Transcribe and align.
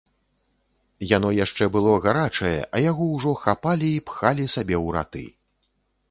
Яно 1.09 1.29
яшчэ 1.45 1.65
было 1.75 1.91
гарачае, 2.05 2.55
а 2.77 2.81
яго 2.91 3.03
ўжо 3.15 3.33
хапалі 3.43 3.89
і 3.97 4.01
пхалі 4.07 4.45
сабе 4.55 4.77
ў 4.85 4.97
раты. 4.97 5.23